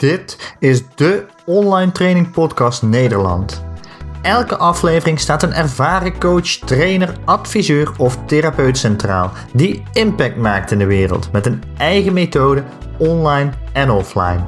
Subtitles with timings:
[0.00, 3.64] Dit is de online training podcast Nederland.
[4.22, 10.78] Elke aflevering staat een ervaren coach, trainer, adviseur of therapeut centraal die impact maakt in
[10.78, 12.64] de wereld met een eigen methode
[12.98, 14.44] online en offline.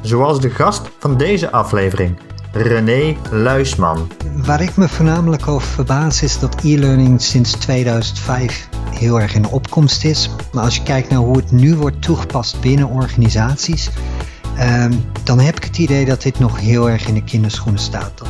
[0.00, 2.18] Zoals de gast van deze aflevering,
[2.52, 4.10] René Luisman.
[4.36, 10.04] Waar ik me voornamelijk over verbaas is dat e-learning sinds 2005 heel erg in opkomst
[10.04, 10.30] is.
[10.52, 13.90] Maar als je kijkt naar hoe het nu wordt toegepast binnen organisaties,
[14.56, 14.92] Ehm,
[15.24, 18.22] dan heb ik het idee dat dit nog heel erg in de kinderschoenen staat.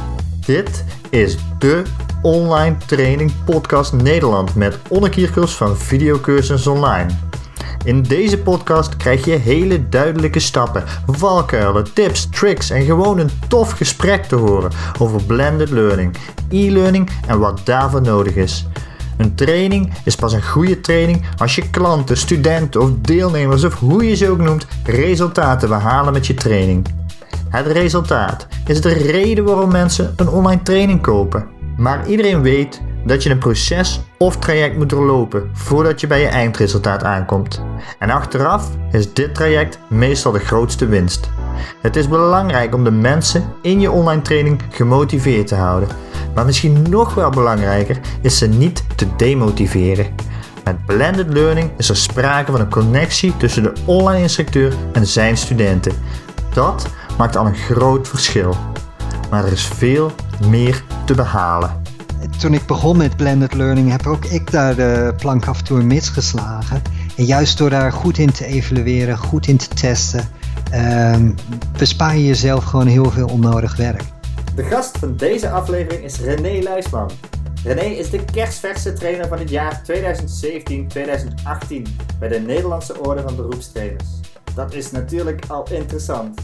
[0.46, 1.82] Dit is de
[2.22, 7.06] online training podcast Nederland met Onne van Videocursus Online.
[7.84, 13.70] In deze podcast krijg je hele duidelijke stappen, valkuilen, tips, tricks en gewoon een tof
[13.70, 16.16] gesprek te horen over blended learning,
[16.48, 18.66] e-learning en wat daarvoor nodig is.
[19.16, 24.08] Een training is pas een goede training als je klanten, studenten of deelnemers of hoe
[24.08, 26.86] je ze ook noemt, resultaten behalen met je training.
[27.48, 31.46] Het resultaat is de reden waarom mensen een online training kopen.
[31.76, 36.26] Maar iedereen weet dat je een proces of traject moet doorlopen voordat je bij je
[36.26, 37.62] eindresultaat aankomt.
[37.98, 41.30] En achteraf is dit traject meestal de grootste winst.
[41.82, 45.88] Het is belangrijk om de mensen in je online training gemotiveerd te houden.
[46.37, 50.06] Maar misschien nog wel belangrijker is ze niet te demotiveren.
[50.65, 55.37] Met blended learning is er sprake van een connectie tussen de online instructeur en zijn
[55.37, 55.92] studenten.
[56.54, 58.57] Dat maakt al een groot verschil.
[59.30, 60.12] Maar er is veel
[60.48, 61.82] meer te behalen.
[62.38, 65.82] Toen ik begon met blended learning heb ook ik daar de plank af en toe
[65.82, 66.82] misgeslagen.
[67.16, 70.28] En juist door daar goed in te evalueren, goed in te testen,
[70.75, 71.16] uh,
[71.78, 74.03] bespaar je jezelf gewoon heel veel onnodig werk.
[74.56, 77.10] De gast van deze aflevering is René Luisman.
[77.65, 79.87] René is de kerstverse trainer van het jaar 2017-2018
[82.19, 84.21] bij de Nederlandse Orde van Beroepstrainers.
[84.54, 86.41] Dat is natuurlijk al interessant.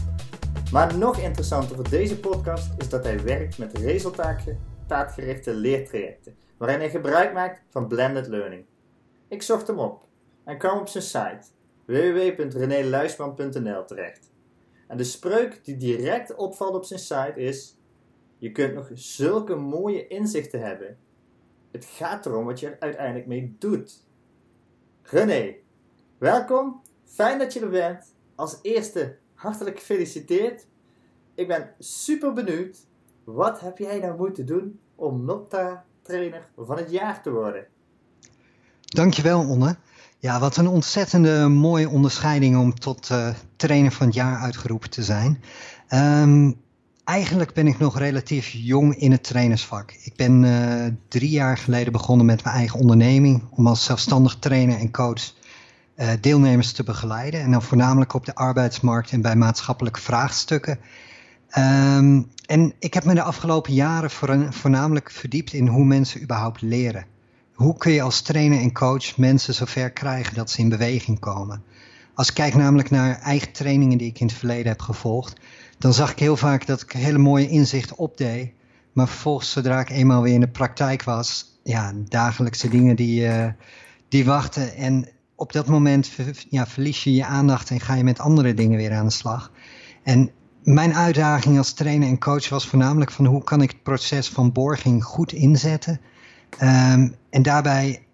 [0.71, 6.89] Maar nog interessanter voor deze podcast is dat hij werkt met resultaatgerichte leertrajecten, waarin hij
[6.89, 8.65] gebruik maakt van blended learning.
[9.27, 10.05] Ik zocht hem op
[10.43, 11.41] en kwam op zijn site
[11.85, 14.31] www.reneluisman.nl terecht.
[14.87, 17.77] En de spreuk die direct opvalt op zijn site is:
[18.43, 20.97] Je kunt nog zulke mooie inzichten hebben.
[21.71, 24.03] Het gaat erom wat je er uiteindelijk mee doet.
[25.01, 25.55] René,
[26.17, 26.81] welkom.
[27.05, 28.13] Fijn dat je er bent.
[28.35, 30.65] Als eerste hartelijk gefeliciteerd.
[31.35, 32.77] Ik ben super benieuwd.
[33.23, 37.67] Wat heb jij nou moeten doen om Nopta trainer van het jaar te worden?
[38.81, 39.75] Dankjewel, Onne.
[40.17, 45.03] Ja, wat een ontzettende mooie onderscheiding om tot uh, trainer van het jaar uitgeroepen te
[45.03, 45.43] zijn.
[45.89, 46.62] Um,
[47.03, 49.91] eigenlijk ben ik nog relatief jong in het trainersvak.
[49.91, 54.79] Ik ben uh, drie jaar geleden begonnen met mijn eigen onderneming om als zelfstandig trainer
[54.79, 55.33] en coach
[55.95, 57.41] uh, deelnemers te begeleiden.
[57.41, 60.79] En dan voornamelijk op de arbeidsmarkt en bij maatschappelijke vraagstukken.
[61.57, 64.11] Um, en ik heb me de afgelopen jaren
[64.53, 67.05] voornamelijk verdiept in hoe mensen überhaupt leren
[67.53, 71.63] hoe kun je als trainer en coach mensen zover krijgen dat ze in beweging komen?
[72.13, 75.39] Als ik kijk namelijk naar eigen trainingen die ik in het verleden heb gevolgd,
[75.83, 78.51] dan zag ik heel vaak dat ik hele mooie inzichten opdeed.
[78.93, 83.45] Maar vervolgens, zodra ik eenmaal weer in de praktijk was, ja, dagelijkse dingen die, uh,
[84.09, 84.75] die wachten.
[84.75, 86.11] En op dat moment
[86.49, 89.51] ja, verlies je je aandacht en ga je met andere dingen weer aan de slag.
[90.03, 90.31] En
[90.63, 94.51] mijn uitdaging als trainer en coach was voornamelijk van hoe kan ik het proces van
[94.51, 95.99] borging goed inzetten
[96.61, 98.05] Um, en daarbij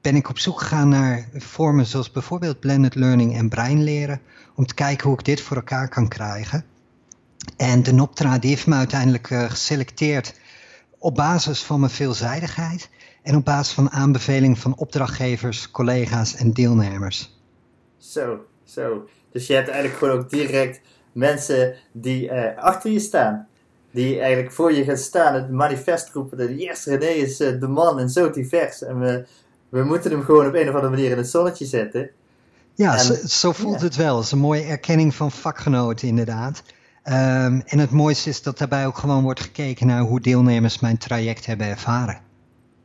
[0.00, 4.20] ben ik op zoek gegaan naar vormen zoals bijvoorbeeld blended learning en breinleren,
[4.54, 6.64] om te kijken hoe ik dit voor elkaar kan krijgen.
[7.56, 10.34] En de NOPTRA die heeft me uiteindelijk uh, geselecteerd
[10.98, 12.88] op basis van mijn veelzijdigheid
[13.22, 17.38] en op basis van aanbeveling van opdrachtgevers, collega's en deelnemers.
[17.98, 19.08] Zo, zo.
[19.32, 20.80] Dus je hebt eigenlijk gewoon ook direct
[21.12, 23.48] mensen die uh, achter je staan
[23.90, 26.58] die eigenlijk voor je gaat staan, het manifest roepen.
[26.58, 28.82] Yes, René is uh, de man en zo divers.
[28.82, 29.26] En we,
[29.68, 32.10] we moeten hem gewoon op een of andere manier in het zonnetje zetten.
[32.74, 34.16] Ja, zo, zo, voelt het wel.
[34.16, 36.62] Het is een mooie erkenning van vakgenoten inderdaad.
[37.04, 40.98] Um, en het mooiste is dat daarbij ook gewoon wordt gekeken naar hoe deelnemers mijn
[40.98, 42.20] traject hebben ervaren.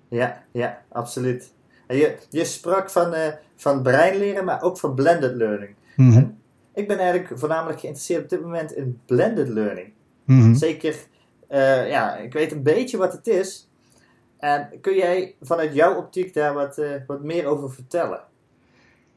[0.09, 1.53] Ja, ja, absoluut.
[1.87, 5.75] En je, je sprak van, uh, van breinleren, maar ook van blended learning.
[5.95, 6.37] Mm -hmm.
[6.73, 9.93] Ik ben eigenlijk voornamelijk geïnteresseerd op dit moment in blended learning.
[10.25, 10.53] Mhm.
[10.53, 10.95] Zeker,
[11.51, 13.69] uh, ja, ik weet een beetje wat het is.
[14.37, 18.19] En kun jij vanuit jouw optiek daar wat, uh, wat meer over vertellen?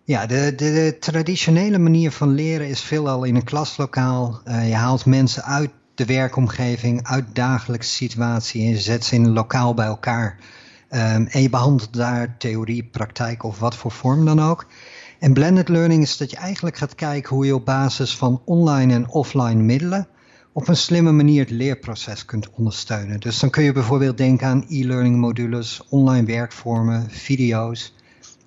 [0.08, 4.40] Ja, de, de, traditionele manier van leren is veelal in een klaslokaal.
[4.44, 9.24] Uh, je haalt mensen uit de werkomgeving, uit dagelijkse situatie en je zet ze in
[9.24, 10.38] een lokaal bij elkaar.
[10.90, 14.66] Um, en je behandelt daar theorie, praktijk of wat voor vorm dan ook.
[15.18, 18.94] En blended learning is dat je eigenlijk gaat kijken hoe je op basis van online
[18.94, 20.08] en offline middelen
[20.52, 23.20] op een slimme manier het leerproces kunt ondersteunen.
[23.20, 27.96] Dus dan kun je bijvoorbeeld denken aan e-learning modules, online werkvormen, video's.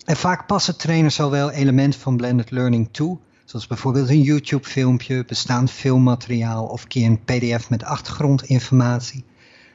[0.06, 4.68] En vaak passen trainers al wel elementen van blended learning toe, zoals bijvoorbeeld een YouTube
[4.68, 9.24] filmpje, bestaand filmmateriaal of keer een pdf met achtergrondinformatie.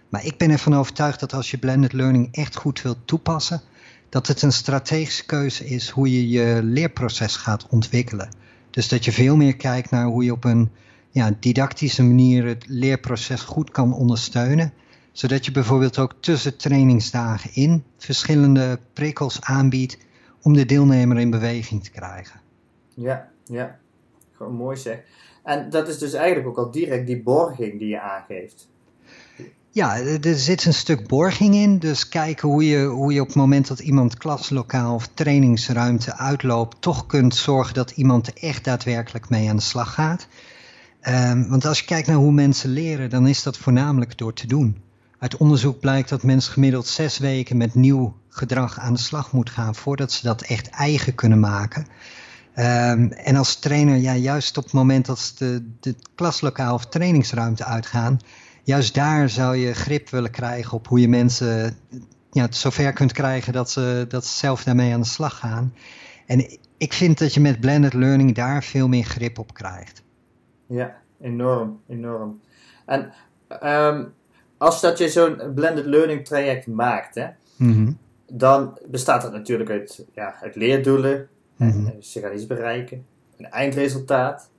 [0.09, 3.63] Maar ik ben ervan overtuigd dat als je blended learning echt goed wilt toepassen,
[4.09, 8.29] dat het een strategische keuze is hoe je je leerproces gaat ontwikkelen.
[8.71, 10.71] Dus dat je veel meer kijkt naar hoe je op een
[11.11, 14.73] ja, didactische manier het leerproces goed kan ondersteunen.
[15.13, 19.99] Zodat je bijvoorbeeld ook tussen trainingsdagen in verschillende prikkels aanbiedt
[20.43, 22.41] om de deelnemer in beweging te krijgen.
[22.95, 23.79] Ja, ja.
[24.33, 24.99] Gewoon mooi zeg.
[25.43, 28.69] En dat is dus eigenlijk ook al direct die borging die je aangeeft.
[29.71, 31.79] Ja, er zit een stuk borging in.
[31.79, 36.81] Dus kijken hoe je, hoe je op het moment dat iemand klaslokaal of trainingsruimte uitloopt,
[36.81, 40.27] toch kunt zorgen dat iemand er echt daadwerkelijk mee aan de slag gaat.
[41.09, 44.47] Um, want als je kijkt naar hoe mensen leren, dan is dat voornamelijk door te
[44.47, 44.77] doen.
[45.19, 49.55] Uit onderzoek blijkt dat mensen gemiddeld zes weken met nieuw gedrag aan de slag moeten
[49.55, 51.87] gaan voordat ze dat echt eigen kunnen maken.
[52.59, 56.87] Um, en als trainer, ja, juist op het moment dat ze de, de klaslokaal of
[56.87, 58.19] trainingsruimte uitgaan,
[58.63, 61.77] juist daar zou je grip willen krijgen op hoe je mensen
[62.31, 65.75] ja, zover kunt krijgen dat ze, dat ze zelf daarmee aan de slag gaan.
[66.27, 70.03] En ik vind dat je met blended learning daar veel meer grip op krijgt.
[70.67, 72.41] Ja, enorm, enorm.
[72.87, 73.13] En
[73.63, 74.13] um,
[74.59, 77.27] als dat je zo'n blended learning traject maakt, hè,
[77.57, 77.93] mhm.
[78.33, 81.29] dan bestaat het natuurlijk uit, ja, uit leerdoelen.
[81.59, 82.03] En mm -hmm.
[82.03, 83.07] ze gaan iets bereiken,
[83.37, 84.51] een eindresultaat.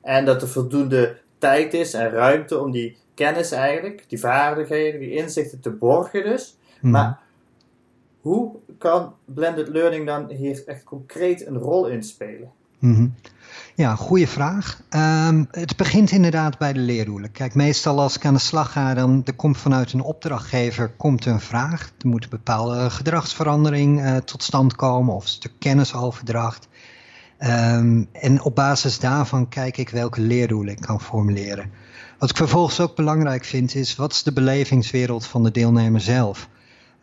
[0.00, 5.10] En dat er voldoende tijd is en ruimte om die kennis eigenlijk, die vaardigheden, die
[5.10, 6.56] inzichten te borgen dus.
[6.80, 6.92] Mhm.
[6.92, 7.20] Maar
[8.20, 12.52] hoe kan blended learning dan hier echt concreet een rol in spelen?
[12.84, 13.14] Mm
[13.76, 14.80] ja, goede vraag.
[14.90, 17.32] Um, het begint inderdaad bij de leerdoelen.
[17.32, 21.26] Kijk, meestal als ik aan de slag ga, dan er komt vanuit een opdrachtgever komt
[21.26, 21.92] een vraag.
[21.98, 26.68] Er moet een bepaalde gedragsverandering uh, tot stand komen of een stuk kennisoverdracht.
[27.38, 31.70] Um, en op basis daarvan kijk ik welke leerdoelen ik kan formuleren.
[32.18, 36.48] Wat ik vervolgens ook belangrijk vind is, wat is de belevingswereld van de deelnemer zelf?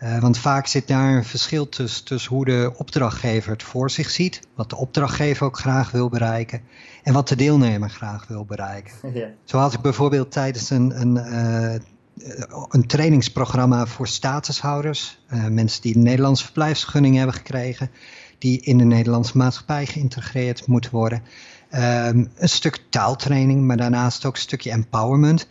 [0.04, 4.10] Uh, want vaak zit daar een verschil tussen, tussen hoe de opdrachtgever het voor zich
[4.10, 6.62] ziet, wat de opdrachtgever ook graag wil bereiken
[7.04, 8.94] en wat de deelnemer graag wil bereiken.
[9.14, 9.28] Ja.
[9.44, 11.76] Zo had ik bijvoorbeeld tijdens een, een, uh,
[12.70, 17.92] een trainingsprogramma voor statushouders, uh, mensen die een Nederlandse verblijfsvergunning hebben gekregen,
[18.38, 21.24] die in de Nederlandse maatschappij geïntegreerd moeten worden.
[21.76, 25.48] Um, een stuk taaltraining, maar daarnaast ook een stukje empowerment.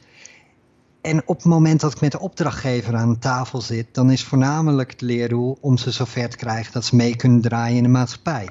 [1.00, 4.91] En op het moment dat ik met de opdrachtgever aan tafel zit, dan is voornamelijk
[4.91, 8.49] het leerdoel om ze zover te krijgen dat ze mee kunnen draaien in de maatschappij.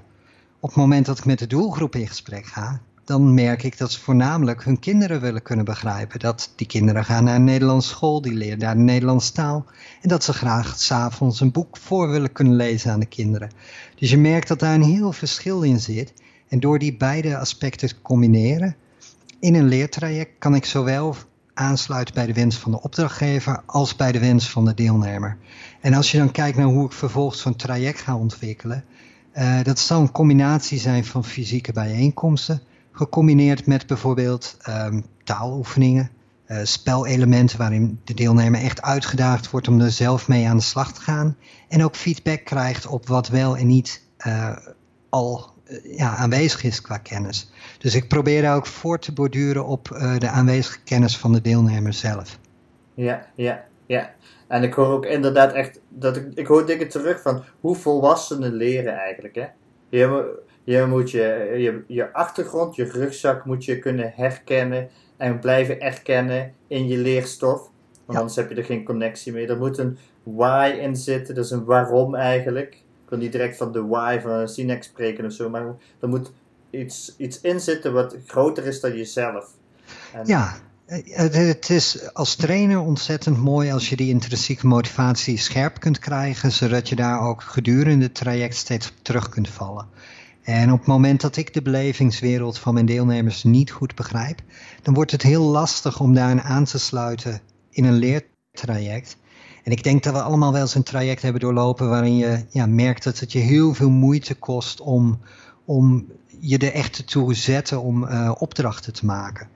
[0.60, 3.92] Op het moment dat ik met de doelgroep in gesprek ga, dan merk ik dat
[3.92, 6.20] ze voornamelijk hun kinderen willen kunnen begrijpen.
[6.20, 9.66] Dat die kinderen gaan naar een Nederlandse school, die leren daar de Nederlandse taal.
[10.02, 13.52] En dat ze graag s'avonds een boek voor willen kunnen lezen aan de kinderen.
[13.96, 16.14] Dus je merkt dat daar een heel verschil in zit.
[16.48, 18.76] En door die beide aspecten te combineren
[19.40, 21.16] in een leertraject kan ik zowel
[21.60, 25.38] aansluit bij de wens van de opdrachtgever als bij de wens van de deelnemer.
[25.82, 28.84] En als je dan kijkt naar hoe ik vervolgens zo'n traject ga ontwikkelen,
[29.34, 32.62] uh, dat zal een combinatie zijn van fysieke bijeenkomsten,
[32.92, 36.10] gecombineerd met bijvoorbeeld um, taaloefeningen,
[36.48, 40.94] uh, spelelementen waarin de deelnemer echt uitgedaagd wordt om er zelf mee aan de slag
[40.94, 41.36] te gaan
[41.68, 44.58] en ook feedback krijgt op wat wel en niet uh,
[45.10, 47.52] al ja, aanwezig is qua kennis.
[47.78, 51.42] Dus ik probeer daar ook voor te borduren op uh, de aanwezige kennis van de
[51.42, 52.40] deelnemer zelf.
[52.94, 54.14] Ja, ja, ja.
[54.48, 58.54] En ik hoor ook inderdaad echt, dat ik, ik hoor dingen terug van hoe volwassenen
[58.54, 59.36] leren eigenlijk.
[59.36, 59.46] Hè?
[59.90, 65.82] Je, je moet je, je, je achtergrond, je rugzak moet je kunnen herkennen en blijven
[65.82, 67.70] erkennen in je leerstof.
[68.06, 69.48] Want anders heb je er geen connectie mee.
[69.48, 72.84] Er moet een why in zitten, dus een waarom eigenlijk.
[73.10, 75.66] Wil niet direct van de why van een Sinex spreken of zo, maar
[76.00, 76.32] er moet
[76.70, 79.54] iets, iets in zitten wat groter is dan jezelf.
[80.14, 80.26] En...
[80.26, 80.58] Ja,
[81.12, 86.90] het is als trainer ontzettend mooi als je die intrinsieke motivatie scherp kunt krijgen, zodat
[86.90, 89.88] je daar ook gedurende het traject steeds op terug kunt vallen.
[90.44, 94.42] En op het moment dat ik de belevingswereld van mijn deelnemers niet goed begrijp,
[94.82, 99.18] dan wordt het heel lastig om daarin aan te sluiten in een leertraject.
[99.64, 102.66] En ik denk dat we allemaal wel eens een traject hebben doorlopen waarin je ja,
[102.66, 105.20] merkt dat het je heel veel moeite kost om,
[105.66, 106.06] om
[106.40, 109.48] je er echt toe zetten om uh, opdrachten te maken.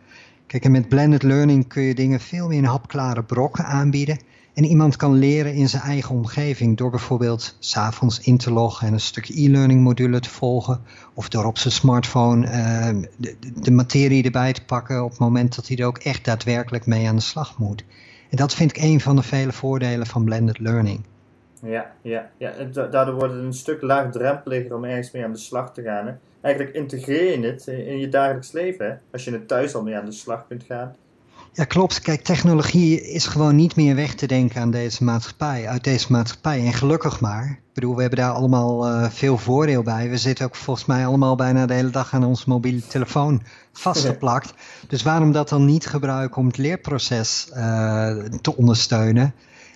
[0.48, 4.20] Kijk, en met blended learning kun je dingen veel meer in hapklare brokken aanbieden.
[4.54, 8.94] En iemand kan leren in zijn eigen omgeving door bijvoorbeeld s'avonds in te loggen en
[8.94, 10.82] een stukje e-learning module te volgen.
[11.14, 15.56] Of door op zijn smartphone uh, de, de, materie erbij te pakken op het moment
[15.56, 17.84] dat hij er ook echt daadwerkelijk mee aan de slag moet.
[18.34, 21.06] En dat vind ik een van de vele voordelen van blended learning.
[21.62, 22.52] Ja, ja, ja.
[22.74, 26.08] daardoor wordt het een stuk laagdrempeliger om ergens mee aan de slag te gaan.
[26.08, 26.14] Hè?
[26.42, 28.86] Eigenlijk integreer je het in je dagelijks leven.
[28.86, 28.96] Hè?
[29.12, 30.96] Als je het thuis al mee aan de slag kunt gaan.
[31.56, 32.02] Ja, klopt.
[32.02, 36.66] Kijk, technologie is gewoon niet meer weg te denken aan deze maatschappij, uit deze maatschappij.
[36.66, 37.46] En gelukkig maar.
[37.46, 40.10] Ik bedoel, we hebben daar allemaal uh, veel voordeel bij.
[40.10, 43.42] We zitten ook volgens mij allemaal bijna de hele dag aan onze mobiele telefoon
[43.74, 44.54] vastgeplakt.
[44.88, 47.56] Dus waarom dat dan niet gebruiken om het leerproces uh,
[48.42, 49.34] te ondersteunen?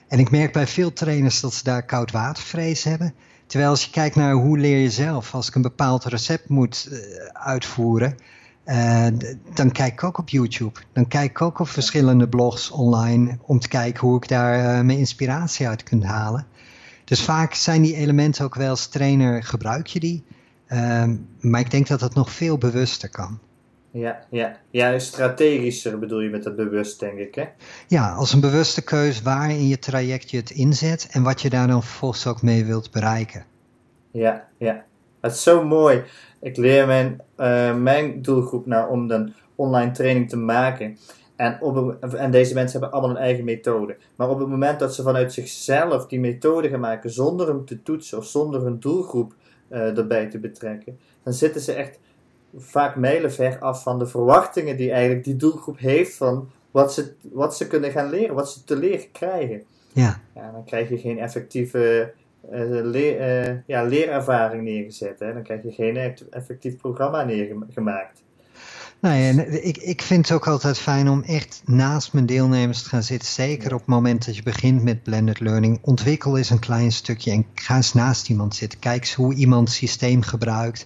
[0.08, 3.14] En ik merk bij veel trainers dat ze daar koudwatervrees hebben.
[3.48, 6.88] Terwijl als je kijkt naar hoe leer je zelf, als ik een bepaald recept moet
[6.92, 7.00] uh,
[7.34, 8.18] uitvoeren,
[8.68, 9.08] uh,
[9.54, 10.80] dan kijk ik ook op YouTube.
[10.94, 14.86] Dan kijk ik ook op verschillende blogs online om te kijken hoe ik daar uh,
[14.86, 16.48] mijn inspiratie uit kan halen.
[17.04, 20.24] Dus vaak zijn die elementen ook wel als trainer gebruik je die.
[20.68, 21.04] Uh,
[21.40, 23.40] maar ik denk dat dat nog veel bewuster kan.
[23.92, 24.58] Ja, ja.
[24.72, 27.46] ja, strategischer bedoel je met dat bewust, denk ik, hè?
[27.88, 31.50] Ja, als een bewuste keus waar in je traject je het inzet en wat je
[31.50, 33.46] daar dan vervolgens ook mee wilt bereiken.
[34.12, 34.86] Ja, ja.
[35.22, 36.04] Het is zo mooi.
[36.40, 40.98] Ik leer mijn, uh, mijn doelgroep nou om een online training te maken.
[41.36, 43.98] En, op, en deze mensen hebben allemaal een eigen methode.
[44.16, 47.84] Maar op het moment dat ze vanuit zichzelf die methode gaan maken zonder hem te
[47.84, 49.34] toetsen of zonder hun doelgroep
[49.70, 52.00] uh, erbij te betrekken, dan zitten ze echt
[52.56, 57.58] vaak mijlenver af van de verwachtingen die eigenlijk die doelgroep heeft van wat ze, wat
[57.58, 59.64] ze kunnen gaan leren, wat ze te leren krijgen.
[59.94, 60.22] Ja.
[60.36, 62.14] ja dan krijg je geen effectieve
[62.52, 65.20] leer, uh, ja, leerervaring neergezet.
[65.20, 65.34] Hè?
[65.34, 68.26] Dan krijg je geen effectief programma neergemaakt.
[69.00, 72.90] Nee, en ik, ik vind het ook altijd fijn om echt naast mijn deelnemers te
[72.90, 73.30] gaan zitten.
[73.30, 75.80] Zeker op het moment dat je begint met blended learning.
[75.82, 78.80] Ontwikkel eens een klein stukje en ga eens naast iemand zitten.
[78.80, 80.86] Kijk eens hoe iemand het systeem gebruikt.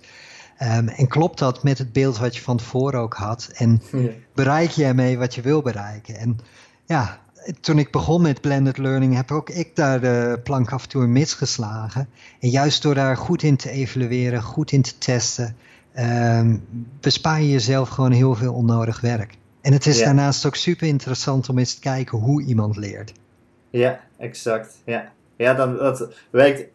[0.62, 3.50] Um, en klopt dat met het beeld wat je van tevoren ook had?
[3.54, 4.10] En ja.
[4.34, 6.16] bereik je ermee wat je wil bereiken?
[6.16, 6.38] En
[6.86, 7.21] ja,
[7.62, 11.08] toen ik begon met blended learning heb ook ik daar de plank af en toe
[11.08, 12.10] misgeslagen.
[12.40, 15.56] En juist door daar goed in te evalueren, goed in te testen,
[16.00, 16.66] um,
[17.00, 19.38] bespaar je jezelf gewoon heel veel onnodig werk.
[19.62, 20.06] En het is ja.
[20.06, 23.14] daarnaast ook super interessant om eens te kijken hoe iemand leert.
[23.70, 24.82] Ja, exact.
[24.86, 26.66] Ja, ja dan, dat, werkt,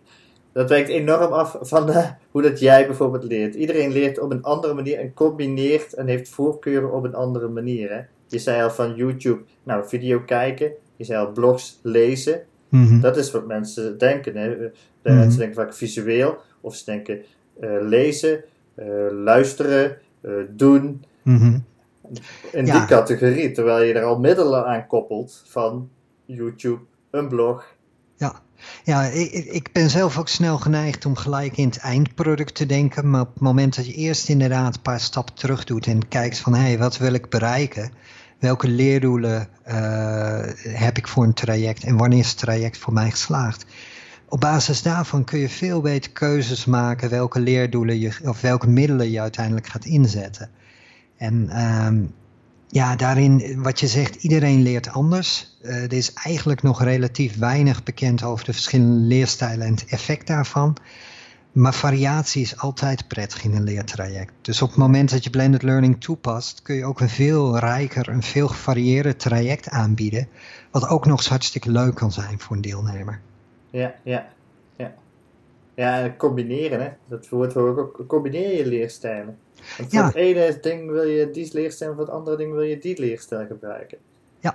[0.53, 3.55] dat werkt enorm af van de, hoe dat jij bijvoorbeeld leert.
[3.55, 7.91] Iedereen leert op een andere manier en combineert en heeft voorkeuren op een andere manier.
[7.91, 8.01] Hè?
[8.26, 10.73] Je zei al van YouTube, nou, video kijken.
[10.97, 12.42] Je zei al blogs lezen.
[12.68, 13.00] Mm -hmm.
[13.00, 14.37] Dat is wat mensen denken.
[14.37, 14.49] Hè?
[14.49, 15.16] De mm -hmm.
[15.16, 17.23] Mensen denken vaak visueel, of ze denken
[17.61, 21.04] uh, lezen, uh, luisteren, uh, doen.
[21.23, 21.64] Mm -hmm.
[22.52, 22.78] In ja.
[22.78, 25.90] die categorie, terwijl je er al middelen aan koppelt van
[26.25, 26.80] YouTube,
[27.11, 27.75] een blog.
[28.85, 33.11] Ja, ik, ik ben zelf ook snel geneigd om gelijk in het eindproduct te denken.
[33.11, 36.39] Maar op het moment dat je eerst inderdaad een paar stappen terug doet en kijkt
[36.39, 37.91] van hé, hey, wat wil ik bereiken?
[38.39, 43.11] welke leerdoelen uh, heb ik voor een traject en wanneer is het traject voor mij
[43.11, 43.67] geslaagd.
[44.29, 49.11] Op basis daarvan kun je veel beter keuzes maken welke leerdoelen je, of welke middelen
[49.11, 50.51] je uiteindelijk gaat inzetten.
[51.17, 52.15] En um,
[52.69, 55.57] ja, daarin, wat je zegt, iedereen leert anders.
[55.63, 60.27] Uh, er is eigenlijk nog relatief weinig bekend over de verschillende leerstijlen en het effect
[60.27, 60.77] daarvan.
[61.53, 64.33] Maar variatie is altijd prettig in een leertraject.
[64.41, 68.09] Dus op het moment dat je blended learning toepast, kun je ook een veel rijker,
[68.09, 70.29] een veel gevarieerder traject aanbieden.
[70.71, 73.21] Wat ook nog eens hartstikke leuk kan zijn voor een deelnemer.
[73.71, 74.27] Ja, ja.
[75.76, 76.88] Ja, combineren, hè.
[77.09, 78.04] Dat woord hoor ik ook.
[78.06, 79.38] Combineer je leerstijlen.
[79.78, 80.06] Want voor ja.
[80.06, 83.47] het ene ding wil je die leerstijl, voor het andere ding wil je die leerstijl
[83.47, 83.99] gebruiken.
[84.40, 84.54] Ja.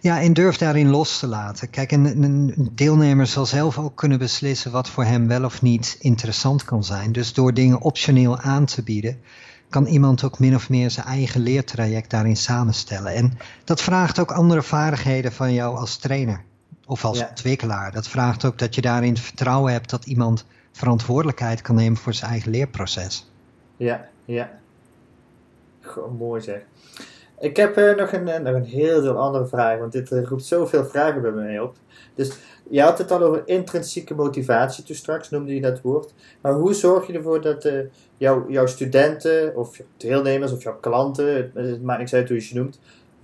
[0.00, 1.70] ja, en durf daarin los te laten.
[1.70, 5.96] Kijk, een, een, deelnemer zal zelf ook kunnen beslissen wat voor hem wel of niet
[6.00, 7.12] interessant kan zijn.
[7.12, 9.20] Dus door dingen optioneel aan te bieden,
[9.68, 13.14] kan iemand ook min of meer zijn eigen leertraject daarin samenstellen.
[13.14, 16.44] En dat vraagt ook andere vaardigheden van jou als trainer
[16.88, 17.28] of als ja.
[17.28, 17.92] ontwikkelaar.
[17.92, 22.30] Dat vraagt ook dat je daarin vertrouwen hebt dat iemand verantwoordelijkheid kan nemen voor zijn
[22.30, 23.30] eigen leerproces.
[23.76, 24.50] Ja, ja.
[25.80, 26.60] Goh, mooi zeg.
[27.40, 30.44] Ik heb uh, nog, een, nog een heel veel andere vragen, want dit uh, roept
[30.44, 31.76] zoveel vragen bij mij op.
[32.14, 32.32] Dus
[32.70, 36.14] je had het al over intrinsieke motivatie toen straks, noemde je dat woord.
[36.40, 37.80] Maar hoe zorg je ervoor dat uh,
[38.16, 42.36] jou, jouw studenten, of jouw deelnemers, of jouw klanten, het, het maakt niks uit hoe
[42.36, 42.78] je ze noemt,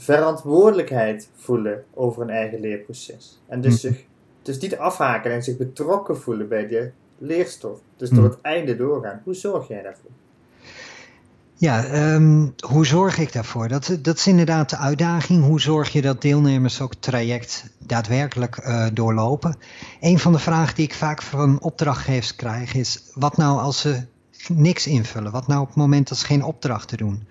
[0.04, 3.40] verantwoordelijkheid voelen over een eigen leerproces?
[3.46, 3.78] En dus, hm.
[3.88, 4.04] zich,
[4.42, 7.78] dus niet afhaken en zich betrokken voelen bij de leerstof.
[7.96, 8.24] Dus tot hm.
[8.24, 9.20] het einde doorgaan.
[9.24, 10.10] Hoe zorg jij daarvoor?
[11.56, 13.68] Ja, ehm, hoe zorg ik daarvoor?
[13.68, 15.44] Dat, dat is inderdaad de uitdaging.
[15.44, 19.56] Hoe zorg je dat deelnemers ook het traject daadwerkelijk uh, doorlopen?
[20.00, 24.02] Een van de vragen die ik vaak van opdrachtgevers krijg is: wat nou als ze
[24.48, 25.32] niks invullen?
[25.32, 27.26] Wat nou op het moment dat ze geen opdrachten doen?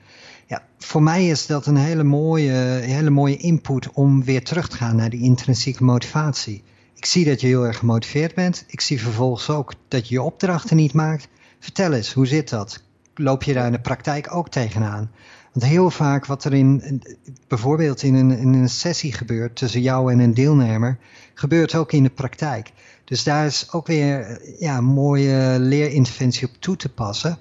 [0.48, 4.78] Ja, voor mij is dat een hele mooie, hele mooie input om weer terug te
[4.78, 6.64] gaan naar die intrinsieke motivatie.
[6.96, 8.66] Ik zie dat je heel erg gemotiveerd bent.
[8.68, 11.28] Ik zie vervolgens ook dat je je opdrachten niet maakt.
[11.60, 12.84] Vertel eens, hoe zit dat?
[13.16, 15.12] Loop je daar in de praktijk ook tegenaan?
[15.54, 17.02] Want heel vaak wat er in,
[17.48, 20.98] bijvoorbeeld in een, in een sessie gebeurt tussen jou en een deelnemer,
[21.34, 22.72] gebeurt ook in de praktijk.
[23.04, 27.38] Dus daar is ook weer ja, een mooie leerinterventie op toe te passen.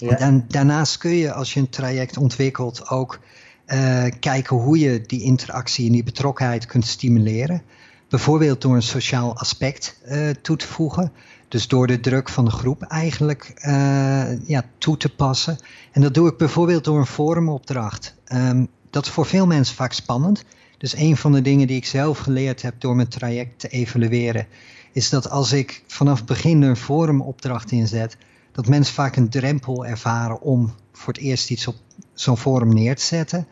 [0.00, 0.42] Ja.
[0.48, 3.20] daarnaast kun je als je een traject ontwikkelt ook
[3.66, 7.62] uh, kijken hoe je die interactie en die betrokkenheid kunt stimuleren.
[8.08, 11.12] Bijvoorbeeld door een sociaal aspect uh, toe te voegen.
[11.48, 15.58] Dus door de druk van de groep eigenlijk uh, ja, toe te passen.
[15.92, 18.14] En dat doe ik bijvoorbeeld door een forumopdracht.
[18.32, 20.44] Um, dat is voor veel mensen vaak spannend.
[20.78, 24.46] Dus een van de dingen die ik zelf geleerd heb door mijn traject te evalueren,
[24.92, 28.16] is dat als ik vanaf het begin een forumopdracht inzet,
[28.52, 31.76] dat mensen vaak een drempel ervaren om voor het eerst iets op
[32.12, 33.46] zo'n forum neer te zetten.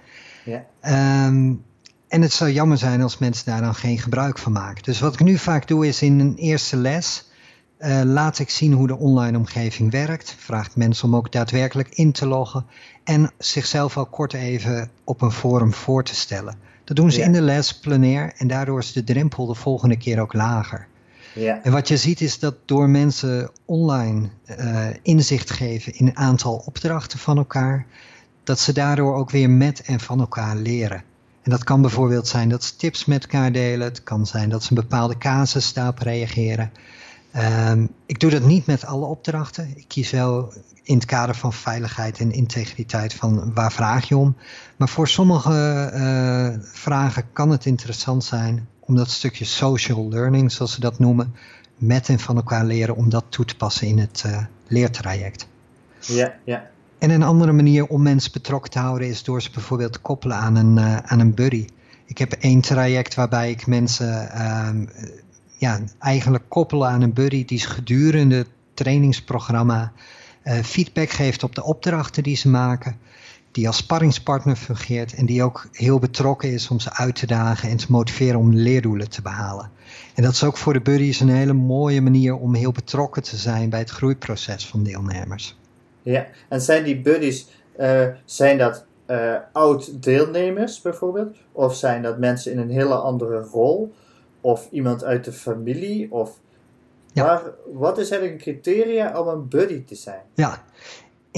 [0.44, 0.64] Ja.
[1.26, 1.64] Um,
[2.08, 4.82] en het zou jammer zijn als mensen daar dan geen gebruik van maken.
[4.82, 7.26] Dus wat ik nu vaak doe is in een eerste les
[7.78, 10.34] uh, laat ik zien hoe de online omgeving werkt.
[10.38, 12.66] Vraag mensen om ook daadwerkelijk in te loggen.
[13.04, 16.58] En zichzelf al kort even op een forum voor te stellen.
[16.84, 20.20] Dat doen ze in de les plenair en daardoor is de drempel de volgende keer
[20.20, 20.87] ook lager.
[21.38, 21.62] Ja.
[21.62, 24.28] En wat je ziet is dat door mensen online
[24.58, 27.86] uh, inzicht geven in een aantal opdrachten van elkaar,
[28.44, 31.02] dat ze daardoor ook weer met en van elkaar leren.
[31.42, 33.86] En dat kan bijvoorbeeld zijn dat ze tips met elkaar delen.
[33.86, 36.72] Het kan zijn dat ze een bepaalde casus daarop reageren.
[37.68, 39.72] Um, ik doe dat niet met alle opdrachten.
[39.76, 40.52] Ik kies wel
[40.82, 44.36] in het kader van veiligheid en integriteit van waar vraag je om.
[44.76, 50.72] Maar voor sommige uh, vragen kan het interessant zijn om dat stukje social learning, zoals
[50.72, 51.34] ze dat noemen,
[51.76, 55.48] met en van elkaar leren, om dat toe te passen in het uh, leertraject.
[56.00, 56.70] Ja, ja.
[56.98, 60.36] En een andere manier om mensen betrokken te houden is door ze bijvoorbeeld te koppelen
[60.36, 61.66] aan een, uh, aan een buddy.
[62.04, 64.70] Ik heb één traject waarbij ik mensen uh,
[65.58, 69.92] ja, eigenlijk koppelen aan een buddy die gedurende het trainingsprogramma
[70.44, 72.96] uh, feedback geeft op de opdrachten die ze maken.
[73.58, 77.68] Die als sparringspartner fungeert en die ook heel betrokken is om ze uit te dagen
[77.68, 79.70] en te motiveren om leerdoelen te behalen.
[80.14, 83.36] En dat is ook voor de buddies een hele mooie manier om heel betrokken te
[83.36, 85.58] zijn bij het groeiproces van deelnemers.
[86.02, 87.48] Ja, en zijn die buddies,
[87.80, 91.36] uh, zijn dat uh, oud-deelnemers bijvoorbeeld?
[91.52, 93.94] Of zijn dat mensen in een hele andere rol?
[94.40, 96.12] Of iemand uit de familie?
[96.12, 96.38] Of
[97.12, 97.24] ja.
[97.24, 97.42] waar,
[97.72, 100.22] wat is eigenlijk een criteria om een buddy te zijn?
[100.34, 100.64] Ja,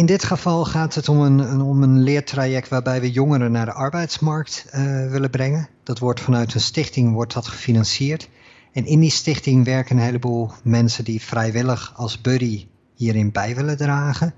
[0.01, 3.73] in dit geval gaat het om een, om een leertraject waarbij we jongeren naar de
[3.73, 5.69] arbeidsmarkt uh, willen brengen.
[5.83, 8.29] Dat wordt vanuit een stichting wordt dat gefinancierd.
[8.73, 13.77] En in die stichting werken een heleboel mensen die vrijwillig als buddy hierin bij willen
[13.77, 14.35] dragen.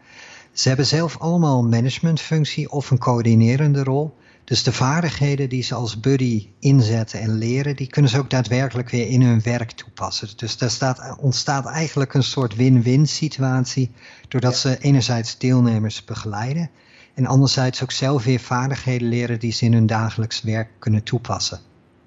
[0.52, 4.14] Ze hebben zelf allemaal een managementfunctie of een coördinerende rol.
[4.44, 8.90] Dus de vaardigheden die ze als buddy inzetten en leren, die kunnen ze ook daadwerkelijk
[8.90, 10.28] weer in hun werk toepassen.
[10.36, 13.90] Dus daar staat, ontstaat eigenlijk een soort win-win situatie,
[14.28, 16.70] doordat ze enerzijds deelnemers begeleiden
[17.14, 21.58] en anderzijds ook zelf weer vaardigheden leren die ze in hun dagelijks werk kunnen toepassen.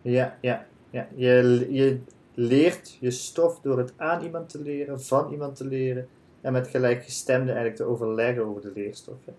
[0.02, 1.08] Ja, ja, ja.
[1.16, 2.00] Je, je
[2.34, 6.08] leert je stof door het aan iemand te leren, van iemand te leren
[6.42, 9.36] en met gelijkgestemden eigenlijk te overleggen over de leerstoffen.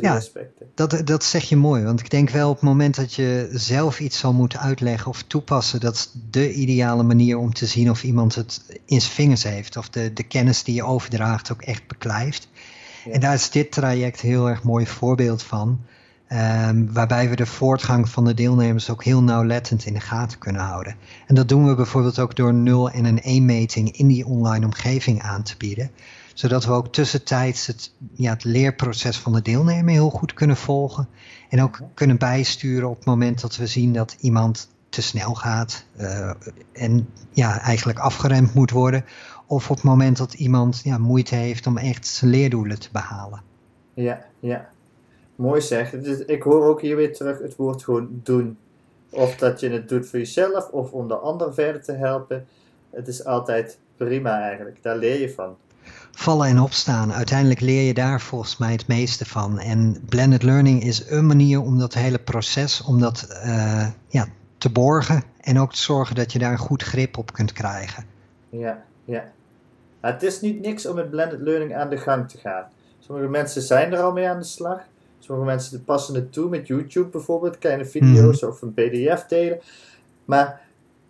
[0.00, 0.66] Ja, aspecten.
[0.74, 4.00] Dat, dat zeg je mooi, want ik denk wel op het moment dat je zelf
[4.00, 8.02] iets zal moeten uitleggen of toepassen, dat is de ideale manier om te zien of
[8.02, 11.86] iemand het in zijn vingers heeft, of de, de kennis die je overdraagt ook echt
[11.86, 12.48] beklijft.
[13.10, 15.80] En daar is dit traject heel erg mooi voorbeeld van.
[16.32, 20.62] Um, waarbij we de voortgang van de deelnemers ook heel nauwlettend in de gaten kunnen
[20.62, 20.96] houden.
[21.26, 24.64] En dat doen we bijvoorbeeld ook door 0 en een 1 meting in die online
[24.64, 25.90] omgeving aan te bieden
[26.40, 31.08] zodat we ook tussentijds het, ja, het leerproces van de deelnemer heel goed kunnen volgen.
[31.48, 35.84] En ook kunnen bijsturen op het moment dat we zien dat iemand te snel gaat
[36.00, 36.30] uh,
[36.72, 39.04] en ja, eigenlijk afgeremd moet worden.
[39.46, 43.42] Of op het moment dat iemand ja, moeite heeft om echt zijn leerdoelen te behalen.
[43.94, 44.68] Ja, ja.
[45.36, 45.92] Mooi zeg.
[46.26, 48.58] Ik hoor ook hier weer terug het woord gewoon doen.
[49.10, 52.46] Of dat je het doet voor jezelf of om de ander verder te helpen.
[52.90, 54.82] Het is altijd prima eigenlijk.
[54.82, 55.56] Daar leer je van
[56.20, 57.12] vallen en opstaan.
[57.12, 59.58] Uiteindelijk leer je daar volgens mij het meeste van.
[59.58, 64.26] En blended learning is een manier om dat hele proces om dat, uh, ja,
[64.58, 65.22] te borgen.
[65.40, 68.04] En ook te zorgen dat je daar een goed grip op kunt krijgen.
[68.48, 69.24] Ja, ja.
[70.00, 72.64] Het is niet niks om met blended learning aan de gang te gaan.
[72.98, 74.80] Sommige mensen zijn er al mee aan de slag.
[75.18, 79.60] Sommige mensen passen het toe met YouTube bijvoorbeeld, kleine video's of een PDF delen.
[80.24, 80.60] Maar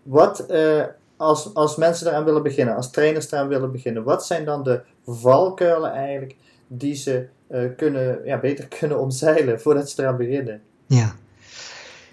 [0.03, 0.85] wat, uh,
[1.21, 4.81] als, als mensen eraan willen beginnen, als trainers eraan willen beginnen, wat zijn dan de
[5.07, 10.61] valkuilen eigenlijk die ze uh, kunnen, ja, beter kunnen omzeilen voordat ze eraan beginnen?
[10.87, 11.15] Ja.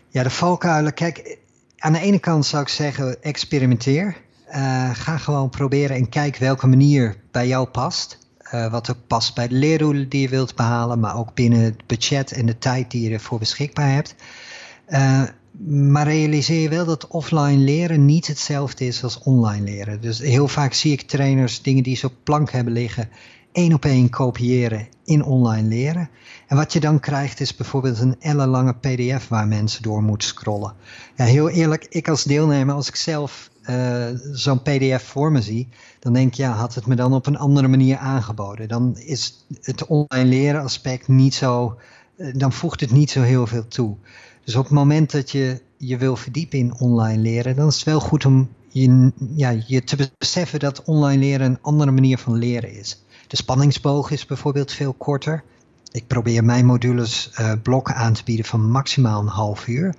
[0.10, 0.94] ja, de valkuilen.
[0.94, 1.38] Kijk,
[1.78, 4.18] aan de ene kant zou ik zeggen, experimenteer.
[4.50, 8.18] Uh, ga gewoon proberen en kijk welke manier bij jou past.
[8.54, 11.88] Uh, wat ook past bij de leerdoelen die je wilt behalen, maar ook binnen het
[11.88, 14.16] budget en de tijd die je ervoor beschikbaar hebt.
[15.66, 20.02] Maar realiseer je wel dat offline leren niet hetzelfde is als online leren.
[20.02, 23.10] Dus heel vaak zie ik trainers dingen die ze op plank hebben liggen,
[23.52, 26.10] één op één kopiëren in online leren.
[26.48, 30.74] En wat je dan krijgt is bijvoorbeeld een ellenlange pdf waar mensen door moeten scrollen.
[31.16, 35.68] Ja, heel eerlijk, ik als deelnemer, als ik zelf uh, zo'n pdf voor me zie,
[36.00, 38.68] dan denk ik, ja, had het me dan op een andere manier aangeboden.
[38.68, 41.78] Dan is het online leren aspect niet zo,
[42.18, 43.96] uh, dan voegt het niet zo heel veel toe.
[44.48, 47.84] Dus op het moment dat je je wil verdiepen in online leren, dan is het
[47.84, 52.36] wel goed om je, ja, je te beseffen dat online leren een andere manier van
[52.36, 53.04] leren is.
[53.28, 55.44] De spanningsboog is bijvoorbeeld veel korter.
[55.92, 59.96] Ik probeer mijn modules uh, blokken aan te bieden van maximaal een half uur.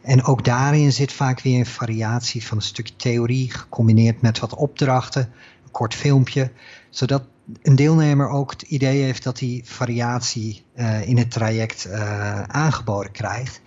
[0.00, 4.54] En ook daarin zit vaak weer een variatie van een stukje theorie gecombineerd met wat
[4.54, 5.22] opdrachten,
[5.64, 6.50] een kort filmpje,
[6.90, 7.22] zodat
[7.62, 13.12] een deelnemer ook het idee heeft dat hij variatie uh, in het traject uh, aangeboden
[13.12, 13.60] krijgt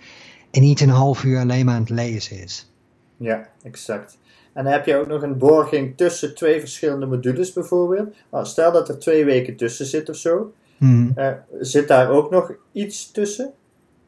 [0.56, 2.70] en niet een half uur alleen maar aan het lezen is.
[3.16, 4.18] Ja, exact.
[4.52, 8.14] En dan heb je ook nog een borging tussen twee verschillende modules bijvoorbeeld.
[8.30, 10.52] Nou, stel dat er twee weken tussen zit of zo.
[10.76, 11.12] Hmm.
[11.16, 13.52] Uh, zit daar ook nog iets tussen?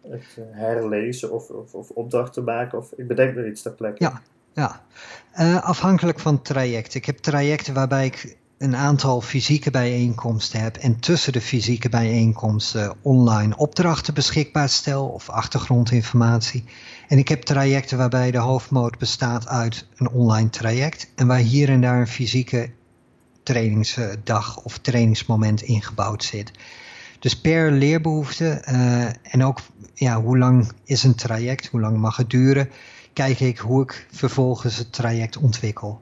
[0.03, 2.79] Het uh, herlezen of, of, of, opdrachten maken?
[2.79, 4.05] Of, ik bedenk er iets ter plekke.
[4.05, 4.85] Ja, ja.
[5.41, 6.95] Uh, afhankelijk van het traject.
[6.95, 12.94] Ik heb trajecten waarbij ik een aantal fysieke bijeenkomsten heb en tussen de fysieke bijeenkomsten
[13.03, 16.64] online opdrachten beschikbaar stel of achtergrondinformatie.
[17.09, 21.68] En ik heb trajecten waarbij de hoofdmoot bestaat uit een online traject en waar hier
[21.68, 22.71] en daar een fysieke
[23.42, 26.51] trainingsdag of trainingsmoment ingebouwd zit.
[27.18, 29.61] Dus per leerbehoefte uh, en ook
[29.94, 32.71] ja, hoe lang is een traject, hoe lang mag het duren,
[33.12, 36.01] kijk ik hoe ik vervolgens het traject ontwikkel.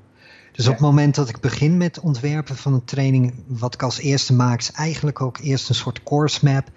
[0.57, 3.99] Dus op het moment dat ik begin met ontwerpen van een training, wat ik als
[3.99, 6.69] eerste maak, is eigenlijk ook eerst een soort course map.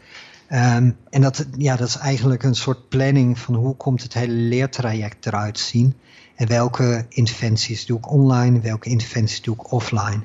[0.52, 4.34] Um, en dat, ja, dat is eigenlijk een soort planning van hoe komt het hele
[4.34, 5.96] leertraject eruit zien.
[6.36, 10.22] En welke interventies doe ik online, welke interventies doe ik offline.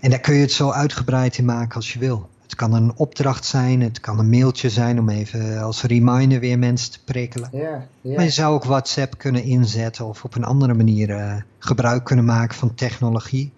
[0.00, 2.28] En daar kun je het zo uitgebreid in maken als je wil.
[2.60, 6.58] Het kan een opdracht zijn, het kan een mailtje zijn om even als reminder weer
[6.58, 7.48] mensen te prikkelen.
[7.52, 8.14] Ja, ja.
[8.14, 12.24] Maar je zou ook WhatsApp kunnen inzetten of op een andere manier uh, gebruik kunnen
[12.24, 13.52] maken van technologie.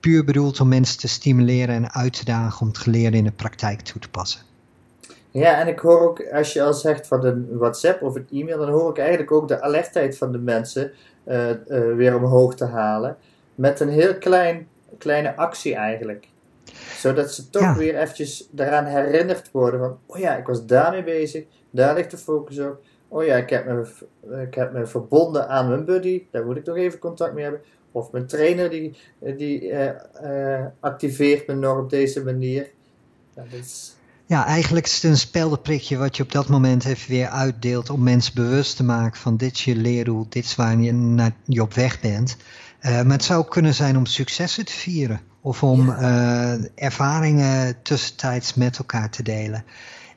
[0.00, 3.32] Puur bedoeld om mensen te stimuleren en uit te dagen om het geleerde in de
[3.32, 4.40] praktijk toe te passen.
[5.30, 8.58] Ja, en ik hoor ook, als je al zegt van een WhatsApp of een e-mail,
[8.58, 10.92] dan hoor ik eigenlijk ook de alertheid van de mensen
[11.28, 11.54] uh, uh,
[11.94, 13.16] weer omhoog te halen.
[13.54, 14.66] Met een heel klein,
[14.98, 16.28] kleine actie eigenlijk
[16.96, 17.76] zodat ze toch ja.
[17.76, 22.18] weer eventjes daaraan herinnerd worden van, oh ja, ik was daarmee bezig, daar ligt de
[22.18, 22.80] focus op.
[23.08, 23.86] Oh ja, ik heb me,
[24.42, 27.60] ik heb me verbonden aan mijn buddy, daar moet ik nog even contact mee hebben.
[27.92, 28.96] Of mijn trainer die,
[29.36, 29.90] die uh,
[30.24, 32.70] uh, activeert me nog op deze manier.
[33.34, 33.96] Ja, is...
[34.26, 38.02] ja, eigenlijk is het een speldenprikje wat je op dat moment even weer uitdeelt om
[38.02, 41.62] mensen bewust te maken van dit is je leerdoel, dit is waar je, naar, je
[41.62, 42.36] op weg bent.
[42.80, 46.56] Uh, maar het zou kunnen zijn om successen te vieren of om ja.
[46.56, 49.64] uh, ervaringen tussentijds met elkaar te delen.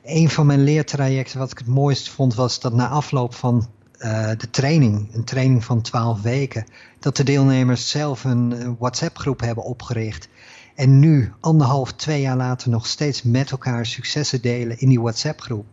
[0.04, 4.30] Een van mijn leertrajecten, wat ik het mooist vond, was dat na afloop van uh,
[4.36, 6.66] de training, een training van 12 weken,
[6.98, 10.28] dat de deelnemers zelf een WhatsApp-groep hebben opgericht.
[10.74, 15.66] En nu, anderhalf, twee jaar later, nog steeds met elkaar successen delen in die WhatsApp-groep.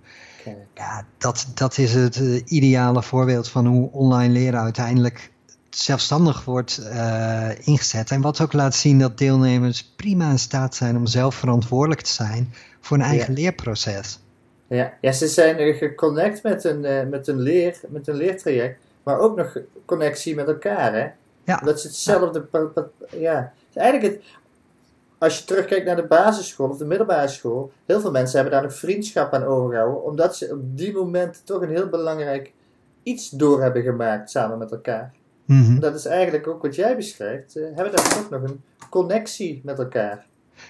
[0.75, 5.31] Ja, dat, dat is het uh, ideale voorbeeld van hoe online leren uiteindelijk
[5.69, 8.11] zelfstandig wordt uh, ingezet.
[8.11, 12.11] En wat ook laat zien dat deelnemers prima in staat zijn om zelf verantwoordelijk te
[12.11, 13.41] zijn voor een eigen ja.
[13.41, 14.19] leerproces.
[14.67, 14.93] Ja.
[15.01, 19.37] ja, ze zijn geconnect met een, uh, met, een leer, met een leertraject, maar ook
[19.37, 20.93] nog connectie met elkaar.
[20.93, 21.07] Hè?
[21.43, 21.57] Ja.
[21.57, 22.47] Dat is hetzelfde.
[23.09, 23.19] Ja.
[23.19, 23.53] ja.
[23.73, 24.23] Eigenlijk het,
[25.17, 28.69] als je terugkijkt naar de basisschool of de middelbare school, heel veel mensen hebben daar
[28.69, 32.53] nog vriendschap aan overgehouden, omdat ze op die moment toch een heel belangrijk
[33.03, 35.13] iets door hebben gemaakt samen met elkaar.
[35.49, 35.79] Mm -hmm.
[35.79, 37.55] Dat is eigenlijk ook wat jij beschrijft.
[37.55, 40.25] Uh, hebben daar toch nog een connectie met elkaar.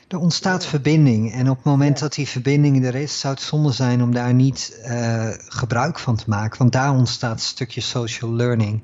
[0.08, 0.70] Er ontstaat ja.
[0.70, 2.04] verbinding en op het moment ja.
[2.04, 6.15] dat die verbinding er is, zou het zonde zijn om daar niet uh, gebruik van
[6.15, 8.84] te maken, want daar ontstaat een stukje social learning.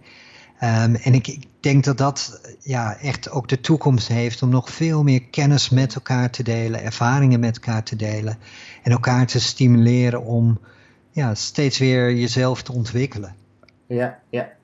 [0.59, 4.69] Ehm, en ik, ik, denk dat dat ja, echt ook de toekomst heeft om nog
[4.69, 8.37] veel meer kennis met elkaar te delen, ervaringen met elkaar te delen
[8.83, 10.59] en elkaar te stimuleren om
[11.11, 13.35] ja, steeds weer jezelf te ontwikkelen.
[13.87, 14.54] Ja, ja.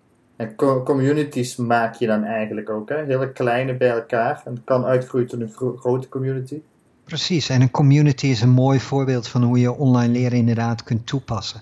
[0.42, 3.04] En communities maak je dan eigenlijk ook, hè?
[3.04, 6.62] hele kleine bij elkaar en kan uitgroeien tot een grote community.
[7.04, 11.08] Precies, en een community is een mooi voorbeeld van hoe je online leren inderdaad kunt
[11.08, 11.62] toepassen.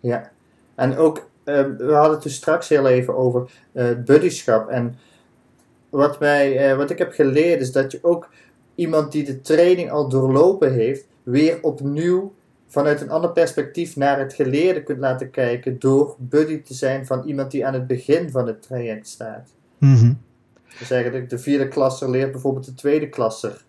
[0.00, 0.30] Ja,
[0.74, 4.68] en ook, ehm, we hadden het dus straks heel even over uh, buddyschap.
[4.68, 4.98] En
[5.90, 8.28] wat, mij, uh, wat ik heb geleerd is dat je ook
[8.74, 12.34] iemand die de training al doorlopen heeft, weer opnieuw
[12.70, 17.24] vanuit een ander perspectief naar het geleerde kunt laten kijken door buddy te zijn van
[17.24, 19.48] iemand die aan het begin van het traject staat.
[19.78, 20.18] Mm
[20.78, 23.64] Dus eigenlijk de vierde klasser leert bijvoorbeeld de tweede klasser.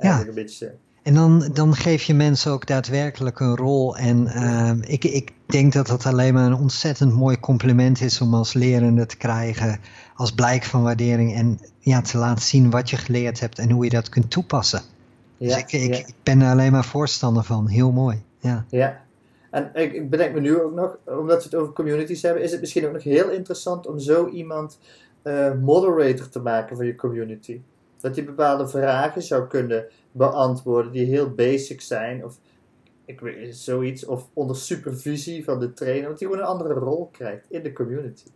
[0.00, 0.20] Ja.
[0.20, 0.74] Een beetje.
[1.02, 3.96] En dan, dan geef je mensen ook daadwerkelijk een rol.
[3.96, 8.34] En uh, ik, ik denk dat dat alleen maar een ontzettend mooi compliment is om
[8.34, 9.80] als lerende te krijgen.
[10.14, 11.34] Als blijk van waardering.
[11.34, 14.82] En ja, te laten zien wat je geleerd hebt en hoe je dat kunt toepassen.
[15.38, 17.68] Dus ja, ik, ik, ik, ben er alleen maar voorstander van.
[17.68, 18.22] Heel mooi.
[18.38, 18.64] Ja.
[18.68, 19.02] ja.
[19.50, 22.50] En ik, ik bedenk me nu ook nog, omdat we het over communities hebben, is
[22.50, 24.78] het misschien ook nog heel interessant om zo iemand
[25.22, 27.60] uh, moderator te maken voor je community.
[28.00, 32.24] Dat hij bepaalde vragen zou kunnen beantwoorden die heel basic zijn.
[32.24, 32.38] Of
[33.04, 34.04] ik weet zoiets.
[34.04, 36.08] Of onder supervisie van de trainer.
[36.08, 38.26] Dat hij gewoon een andere rol krijgt in de community.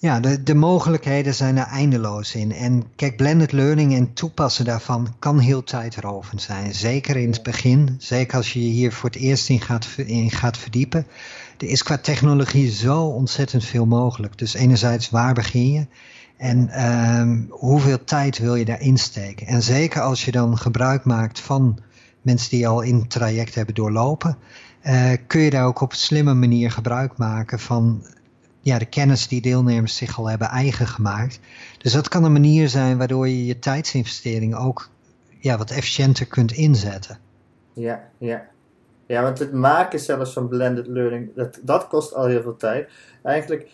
[0.00, 2.52] Ja, de, de mogelijkheden zijn er eindeloos in.
[2.52, 6.74] En kijk, blended learning en toepassen daarvan kan heel tijdrovend zijn.
[6.74, 10.30] Zeker in het begin, zeker als je je hier voor het eerst in gaat, in
[10.30, 11.06] gaat verdiepen.
[11.58, 14.38] Er is qua technologie zo ontzettend veel mogelijk.
[14.38, 15.86] Dus enerzijds, waar begin je?
[16.36, 16.88] En
[17.20, 19.46] um, hoeveel tijd wil je daarin steken?
[19.46, 21.78] En zeker als je dan gebruik maakt van
[22.22, 24.36] mensen die al in het traject hebben doorlopen,
[24.82, 28.02] uh, kun je daar ook op een slimme manier gebruik maken van
[28.60, 31.40] ja, de kennis die deelnemers zich al hebben eigen gemaakt.
[31.78, 34.88] Dus dat kan een manier zijn waardoor je je tijdsinvestering ook
[35.40, 37.18] ja, wat efficiënter kunt inzetten.
[37.72, 38.48] Ja, ja.
[39.06, 42.90] Ja, want het maken zelfs van blended learning, dat, dat kost al heel veel tijd.
[43.22, 43.68] Eigenlijk,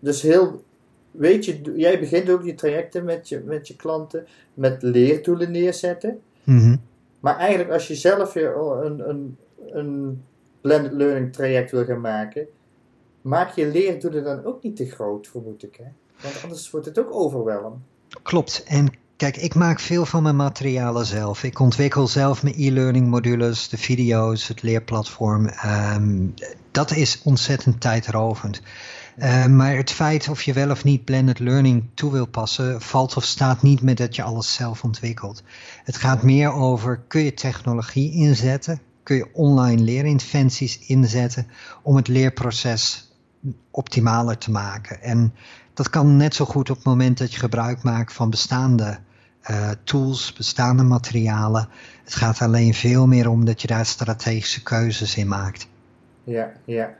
[0.00, 0.62] dus heel
[1.10, 6.20] weet je, jij begint ook je trajecten met je, met je klanten met leerdoelen neerzetten.
[6.44, 6.76] Mhm.
[7.20, 9.36] Maar eigenlijk als je zelf weer een, een,
[9.72, 10.22] een
[10.60, 12.46] blended learning traject wil gaan maken,
[13.22, 15.76] maak je leerdoelen dan ook niet te groot, vermoed ik.
[15.76, 15.88] Hè?
[16.22, 17.82] Want anders wordt het ook overweldigend.
[18.22, 18.62] Klopt.
[18.66, 21.42] En kijk, ik maak veel van mijn materialen zelf.
[21.42, 25.46] Ik ontwikkel zelf mijn e-learning modules, de video's, het leerplatform.
[25.46, 26.26] Ehm,
[26.70, 28.60] dat is ontzettend tijdrovend.
[29.18, 33.16] Uh, maar het feit of je wel of niet blended learning toe wil passen, valt
[33.16, 35.42] of staat niet met dat je alles zelf ontwikkelt.
[35.84, 38.80] Het gaat meer over, kun je technologie inzetten?
[39.02, 41.46] Kun je online leerinterventies inzetten
[41.82, 43.07] om het leerproces
[43.70, 45.02] optimaler te maken?
[45.02, 45.34] En
[45.74, 48.98] dat kan net zo goed op het moment dat je gebruik maakt van bestaande
[49.50, 51.68] uh, tools, bestaande materialen.
[52.04, 55.68] Het gaat alleen veel meer om dat je daar strategische keuzes in maakt.
[56.24, 56.96] Ja, ja.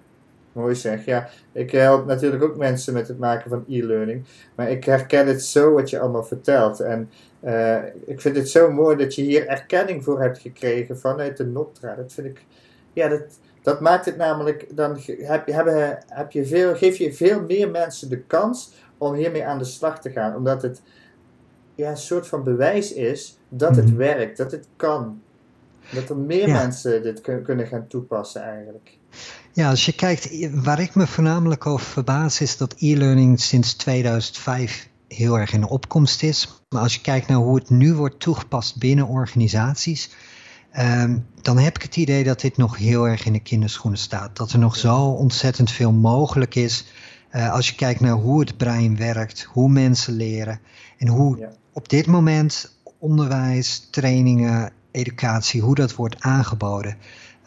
[0.52, 1.04] Mooi zeg.
[1.04, 4.24] Ja, ik help natuurlijk ook mensen met het maken van e-learning.
[4.54, 6.80] Maar ik herken het zo wat je allemaal vertelt.
[6.80, 7.10] En
[7.44, 11.46] uh, ik vind het zo mooi dat je hier erkenning voor hebt gekregen vanuit de
[11.46, 11.94] NOPTRA.
[11.94, 12.44] Dat vind ik,
[12.92, 15.66] ja, dat, dat maakt het namelijk, dan heb je, heb,
[16.06, 20.00] heb je veel, geef je veel meer mensen de kans om hiermee aan de slag
[20.00, 20.36] te gaan.
[20.36, 20.82] Omdat het
[21.74, 23.96] ja, een soort van bewijs is dat het mhm.
[23.96, 25.20] werkt, dat het kan.
[25.92, 28.98] Dat er meer mensen dit kunnen gaan toepassen eigenlijk.
[29.52, 34.88] Ja, als je kijkt, waar ik me voornamelijk over verbaas is dat e-learning sinds 2005
[35.08, 36.62] heel erg in opkomst is.
[36.68, 40.10] Maar als je kijkt naar hoe het nu wordt toegepast binnen organisaties,
[40.78, 44.36] um, dan heb ik het idee dat dit nog heel erg in de kinderschoenen staat.
[44.36, 46.84] Dat er nog zo ontzettend veel mogelijk is
[47.32, 50.60] uh, als je kijkt naar hoe het brein werkt, hoe mensen leren
[50.98, 56.96] en hoe op dit moment onderwijs, trainingen, educatie, hoe dat wordt aangeboden.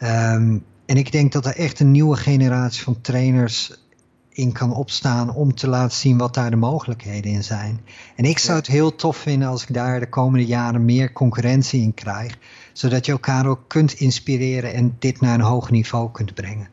[0.02, 3.81] Um, en ik denk dat er echt een nieuwe generatie van trainers
[4.32, 7.80] in kan opstaan om te laten zien wat daar de mogelijkheden in zijn.
[8.16, 11.82] En ik zou het heel tof vinden als ik daar de komende jaren meer concurrentie
[11.82, 12.38] in krijg,
[12.72, 16.68] zodat je elkaar ook kunt inspireren en dit naar een hoger niveau kunt brengen.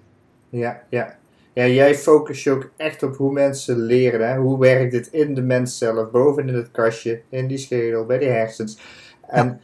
[0.50, 1.17] Ja, ja.
[1.54, 4.30] Ja, jij focust je ook echt op hoe mensen leren.
[4.30, 4.38] Hè?
[4.38, 8.17] Hoe werkt dit in de mens zelf, boven in het kastje, in die schedel, bij
[8.17, 8.78] de hersens.
[9.28, 9.62] En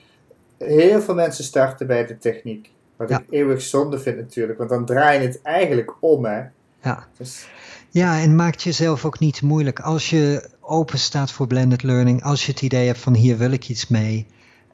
[0.57, 2.71] heel veel mensen starten bij de techniek.
[2.95, 6.43] Wat ik eeuwig zonde vind natuurlijk, want dan draai je het eigenlijk om, hè.
[6.81, 7.07] Ja.
[7.17, 7.47] Dus...
[7.95, 9.79] Ja, en maakt jezelf ook niet moeilijk.
[9.79, 13.51] Als je open staat voor blended learning, als je het idee hebt van hier wil
[13.51, 14.27] ik iets mee.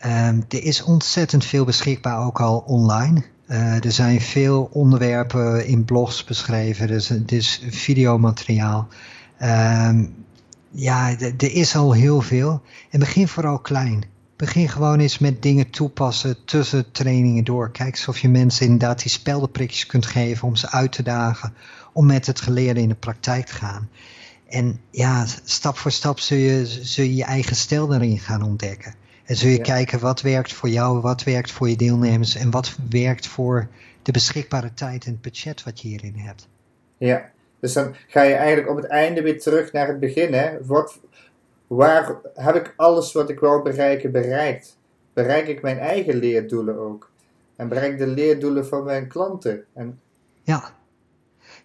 [0.06, 3.24] Um, er is ontzettend veel beschikbaar ook al online.
[3.48, 8.88] Uh, er zijn veel onderwerpen in blogs beschreven, dus, dus videomateriaal.
[9.42, 10.16] Um,
[10.72, 12.62] ja, er is al heel veel.
[12.90, 14.04] En begin vooral klein.
[14.42, 17.72] Begin gewoon eens met dingen toepassen tussen trainingen door.
[17.72, 21.54] Kijk of je mensen inderdaad die speldenprikjes kunt geven om ze uit te dagen.
[21.94, 23.90] Om met het geleerde in de praktijk te gaan.
[24.48, 28.94] En ja, stap voor stap zul je zul je, je eigen stijl daarin gaan ontdekken.
[29.26, 32.76] En zul je kijken wat werkt voor jou, wat werkt voor je deelnemers en wat
[32.90, 33.68] werkt voor
[34.02, 36.48] de beschikbare tijd en het budget wat je hierin hebt.
[36.98, 40.34] Ja, dus dan ga je eigenlijk op het einde weer terug naar het begin.
[40.34, 40.66] Hè?
[40.66, 41.00] Wat,
[41.76, 44.78] waar heb ik alles wat ik wou bereiken bereikt?
[45.14, 47.10] Bereik ik mijn eigen leerdoelen ook?
[47.56, 49.64] En bereik de leerdoelen van mijn klanten?
[49.74, 50.00] En...
[50.44, 50.64] Ja.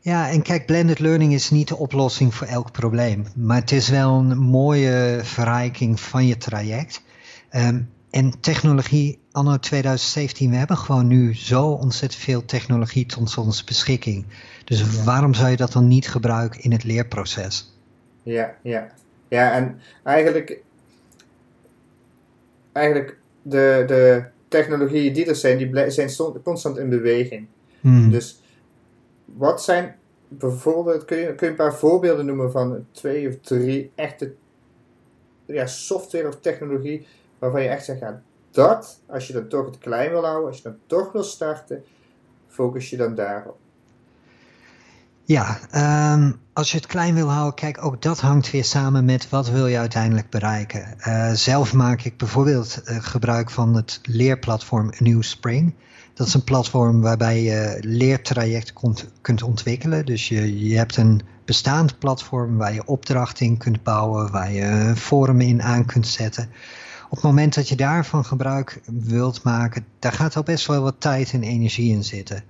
[0.01, 3.27] Ja, en kijk, blended learning is niet de oplossing voor elk probleem.
[3.35, 7.03] Maar het is wel een mooie verrijking van je traject.
[7.49, 13.65] Ehm, en technologie, anno 2017, we hebben gewoon nu zo ontzettend veel technologie tot onze
[13.65, 14.27] beschikking.
[14.65, 17.75] Dus waarom zou je dat dan niet gebruiken in het leerproces?
[18.23, 18.89] Ja, ja.
[19.29, 20.63] Ja, en eigenlijk,
[22.73, 26.11] eigenlijk de, de technologieën die er zijn, die zijn
[26.43, 27.47] constant in beweging.
[27.81, 28.11] Hmm.
[28.11, 28.41] Dus
[29.25, 29.97] wat zijn
[30.29, 34.35] bijvoorbeeld, kun je, kun je een paar voorbeelden noemen van twee of drie echte
[35.47, 37.07] ja, software of technologie
[37.39, 40.57] waarvan je echt zegt, ja, dat, als je dan toch het klein wil houden, als
[40.57, 41.85] je dan toch wil starten,
[42.49, 43.59] focus je dan daarop.
[45.29, 45.59] Ja,
[46.15, 49.51] um, als je het klein wil houden, kijk, ook dat hangt weer samen met wat
[49.51, 50.97] wil je uiteindelijk bereiken.
[51.07, 55.75] Uh, zelf maak ik bijvoorbeeld uh, gebruik van het leerplatform New Spring.
[56.15, 60.07] Dat is een platform waarbij je leertraject kunt, kunt ontwikkelen.
[60.07, 64.93] Dus je, je hebt een bestaand platform waar je opdrachten in kunt bouwen, waar je
[64.97, 66.49] forum in aan kunt zetten.
[67.05, 71.01] Op het moment dat je daarvan gebruik wilt maken, daar gaat al best wel wat
[71.01, 72.45] tijd en energie in zitten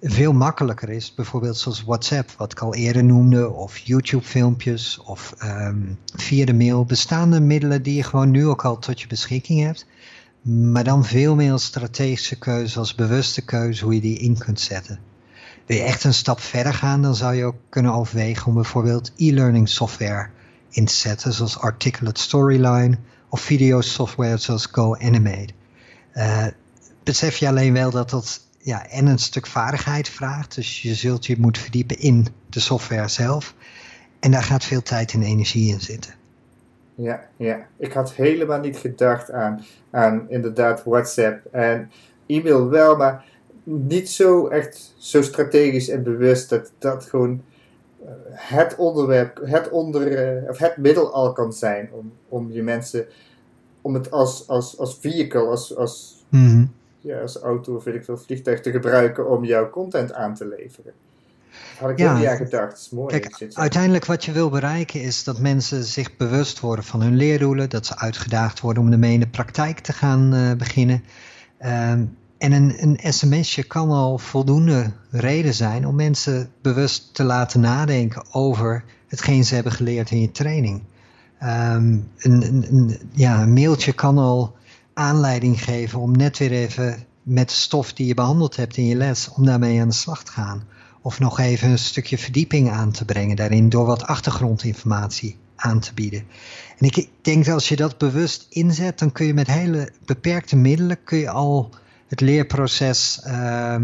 [0.00, 5.98] veel makkelijker is, bijvoorbeeld zoals WhatsApp, wat ik al eerder noemde, of YouTube-filmpjes, of um,
[6.14, 9.86] via de mail, bestaande middelen die je gewoon nu ook al tot je beschikking hebt,
[10.42, 15.00] maar dan veel meer strategische keuze als bewuste keuze hoe je die in kunt zetten.
[15.66, 19.12] Wil je echt een stap verder gaan, dan zou je ook kunnen overwegen om bijvoorbeeld
[19.16, 20.28] e-learning software
[20.70, 25.52] in te zetten, zoals Articulate Storyline of videosoftware zoals GoAnimate.
[26.14, 26.46] Uh,
[27.02, 30.54] besef je alleen wel dat dat ja, en een stuk vaardigheid vraagt.
[30.54, 33.54] Dus je zult je moeten verdiepen in de software zelf.
[34.20, 36.14] En daar gaat veel tijd en energie in zitten.
[36.94, 37.66] Ja, ja.
[37.76, 41.90] ik had helemaal niet gedacht aan, aan inderdaad WhatsApp en
[42.26, 43.24] e-mail wel, maar
[43.64, 47.42] niet zo echt zo strategisch en bewust dat dat gewoon
[48.04, 52.62] eh, het onderwerp, het, onder, eh, of het middel al kan zijn om, om je
[52.62, 53.06] mensen,
[53.80, 56.64] om het als, als, als vehicle, als, als mhm
[57.06, 60.46] ja, als auto of weet ik veel, vliegtuig te gebruiken om jouw content aan te
[60.46, 60.92] leveren.
[61.78, 62.78] Had ik ja, niet aan gedacht.
[62.78, 63.20] is mooi.
[63.20, 67.70] Kijk, uiteindelijk wat je wil bereiken is dat mensen zich bewust worden van hun leerdoelen.
[67.70, 71.04] Dat ze uitgedaagd worden om ermee in de praktijk te gaan uh, beginnen.
[71.58, 72.04] Ehm,
[72.38, 78.24] en een, een sms'je kan al voldoende reden zijn om mensen bewust te laten nadenken
[78.32, 80.82] over hetgeen ze hebben geleerd in je training.
[81.42, 84.55] Um, een, een, ja, een mailtje kan al
[84.96, 88.96] aanleiding geven om net weer even met de stof die je behandeld hebt in je
[88.96, 90.62] les, om daarmee aan de slag te gaan.
[91.02, 95.94] Of nog even een stukje verdieping aan te brengen daarin door wat achtergrondinformatie aan te
[95.94, 96.24] bieden.
[96.78, 100.56] En ik denk dat als je dat bewust inzet, dan kun je met hele beperkte
[100.56, 101.70] middelen kun je al
[102.06, 103.76] het leerproces uh,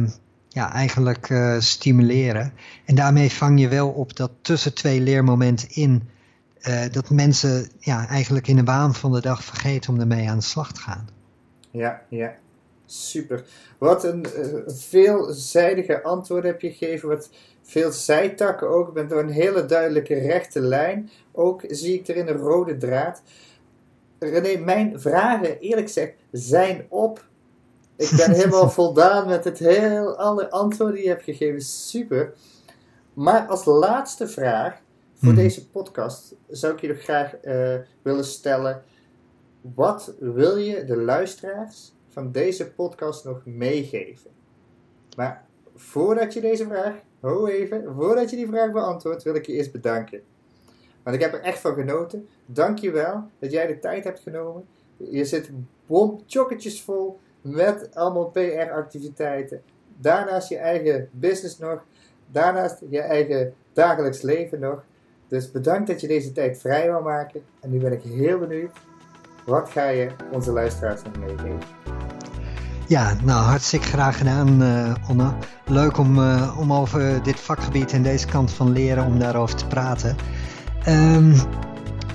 [0.48, 2.52] ja, eigenlijk uh, stimuleren.
[2.84, 6.08] En daarmee vang je wel op dat tussen twee leermomenten in
[6.68, 10.38] uh, dat mensen ja, eigenlijk in de waan van de dag vergeten om ermee aan
[10.38, 11.08] de slag te gaan.
[11.70, 12.34] Ja, ja.
[12.86, 13.44] Super.
[13.78, 17.08] Wat een uh, veelzijdige antwoord heb je gegeven.
[17.08, 17.30] Wat
[17.62, 18.92] veel zijtakken ook.
[18.92, 21.10] Met een hele duidelijke rechte lijn.
[21.32, 23.22] Ook zie ik erin een rode draad.
[24.18, 27.24] René, mijn vragen, eerlijk gezegd, zijn op.
[27.96, 31.60] Ik ben helemaal voldaan met het heel alle antwoorden die je hebt gegeven.
[31.60, 32.32] Super.
[33.14, 34.80] Maar als laatste vraag
[35.22, 35.40] voor mhm.
[35.40, 38.82] deze podcast zou ik je graag uh, willen stellen.
[39.60, 44.30] Wat wil je de luisteraars van deze podcast nog meegeven?
[45.16, 49.52] Maar voordat je deze vraag, ho even, voordat je die vraag beantwoordt, wil ik je
[49.52, 50.22] eerst bedanken.
[51.02, 52.28] Want ik heb er echt van genoten.
[52.46, 54.64] Dank je wel dat jij de tijd hebt genomen.
[54.96, 55.50] Je zit
[55.86, 56.20] bom
[56.84, 59.62] vol met allemaal PR-activiteiten.
[59.96, 61.84] Daarnaast je eigen business nog.
[62.26, 64.84] Daarnaast je eigen dagelijks leven nog.
[65.32, 67.40] Dus bedankt dat je deze tijd vrij wil maken.
[67.60, 68.70] En nu ben ik heel benieuwd.
[69.44, 71.58] Wat ga je onze luisteraars nog meegeven?
[72.86, 75.28] Ja, nou hartstikke graag gedaan, uh.
[75.66, 79.66] Leuk om, uh, om over dit vakgebied en deze kant van leren, om daarover te
[79.66, 80.16] praten.
[80.88, 81.34] Um,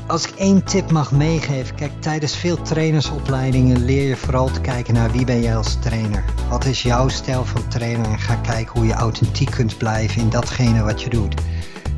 [0.07, 4.93] als ik één tip mag meegeven, kijk, tijdens veel trainersopleidingen leer je vooral te kijken
[4.93, 6.23] naar wie ben jij als trainer.
[6.49, 10.29] Wat is jouw stijl van trainer en ga kijken hoe je authentiek kunt blijven in
[10.29, 11.35] datgene wat je doet.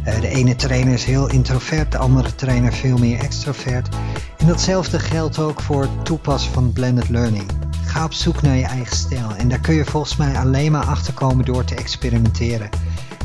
[0.09, 3.95] Eh, de ene trainer is heel introvert, de andere trainer veel meer extrovert.
[4.37, 7.51] En datzelfde geldt ook voor het toepassen van blended learning.
[7.85, 10.85] Ga op zoek naar je eigen stijl en daar kun je volgens mij alleen maar
[10.85, 12.69] achter komen door te experimenteren.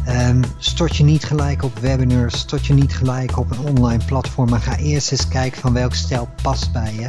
[0.08, 4.50] Um, stort je niet gelijk op webinars, stort je niet gelijk op een online platform,
[4.50, 7.06] maar ga eerst eens kijken van welk stijl past bij je.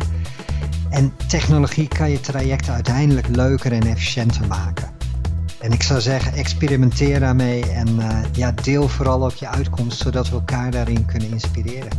[0.90, 4.95] En technologie kan je trajecten uiteindelijk leuker en efficiënter maken.
[5.66, 10.30] En ik zou zeggen, experimenteer daarmee en uh, ja, deel vooral ook je uitkomst, zodat
[10.30, 11.90] we elkaar daarin kunnen inspireren.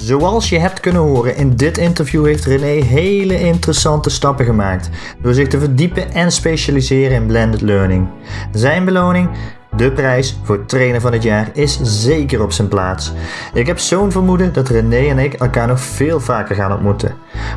[0.00, 5.34] Zoals je hebt kunnen horen, in dit interview heeft René hele interessante stappen gemaakt door
[5.34, 8.08] zich te verdiepen en specialiseren in blended learning.
[8.52, 9.28] Zijn beloning
[9.76, 13.12] de prijs voor trainer van het jaar is zeker op zijn plaats.
[13.54, 17.14] Ik heb zo'n vermoeden dat René en ik elkaar nog veel vaker gaan ontmoeten.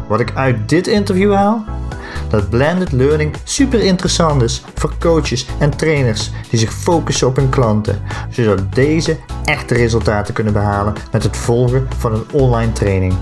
[0.07, 1.63] Wat ik uit dit interview haal?
[2.29, 7.49] Dat blended learning super interessant is voor coaches en trainers die zich focussen op hun
[7.49, 13.13] klanten, zodat deze echte resultaten kunnen behalen met het volgen van een online training.